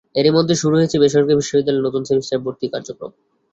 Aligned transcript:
এরই 0.15 0.31
মধ্যে 0.37 0.55
শুরু 0.61 0.73
হয়ে 0.75 0.85
গেছে 0.85 1.01
বেসরকারি 1.03 1.39
বিশ্ববিদ্যালয়ে 1.39 1.85
নতুন 1.87 2.01
সেমিস্টারে 2.09 2.43
ভর্তি 2.45 2.65
কার্যক্রম। 2.73 3.11